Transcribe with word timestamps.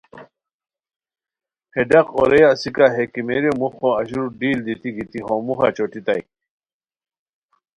ہے 1.73 1.81
ڈاق 1.89 2.07
اورے 2.17 2.39
اسیکا 2.51 2.87
ہے 2.95 3.03
کیمیریو 3.13 3.53
موخو 3.59 3.89
اشرو 4.01 4.25
ڈیل 4.39 4.59
دیتی 4.67 4.89
گیتی 4.95 5.19
ہو 5.25 5.35
موخہ 5.47 5.69
چوٹیتائے 5.75 6.23